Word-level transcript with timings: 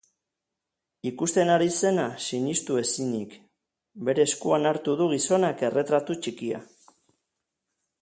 Ikusten 1.09 1.51
ari 1.55 1.67
zena 1.81 2.05
sinistu 2.29 2.79
ezinik, 2.85 3.37
bere 4.09 4.27
eskuan 4.31 4.69
hartu 4.73 4.99
du 5.03 5.11
gizonak 5.15 5.63
erretratu 5.71 6.21
txikia. 6.25 6.69